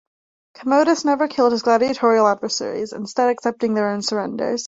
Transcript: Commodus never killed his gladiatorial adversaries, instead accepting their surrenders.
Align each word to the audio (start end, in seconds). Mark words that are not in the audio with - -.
Commodus 0.55 1.05
never 1.05 1.27
killed 1.27 1.51
his 1.51 1.61
gladiatorial 1.61 2.27
adversaries, 2.27 2.91
instead 2.91 3.29
accepting 3.29 3.75
their 3.75 4.01
surrenders. 4.01 4.59